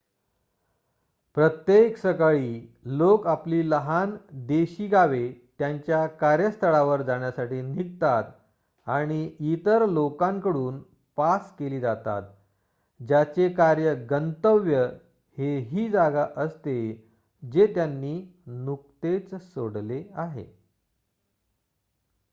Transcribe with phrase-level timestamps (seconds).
[1.37, 2.67] प्रत्येक सकाळी
[2.85, 4.15] लोक आपली लहान
[4.47, 8.23] देशी गावे त्यांच्या कार्यस्थळावर जाण्यासाठी निघतात
[8.87, 9.29] आणि
[9.53, 10.81] इतर लोकांकडून
[11.17, 12.23] पास केली जातात
[12.99, 14.85] ज्याचे कार्य गंतव्य
[15.37, 16.77] हे ही जागा असते
[17.43, 18.21] जे त्यांनी
[18.45, 20.45] नुकतेच सोडले आहे